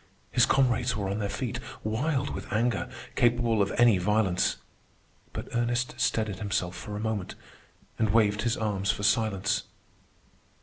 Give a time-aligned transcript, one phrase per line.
[0.31, 4.57] His comrades were on their feet, wild with anger, capable of any violence.
[5.31, 7.35] But Ernest steadied himself for a moment,
[7.99, 9.61] and waved his arms for silence.